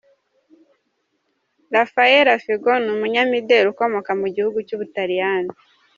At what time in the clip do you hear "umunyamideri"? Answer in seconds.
2.95-3.67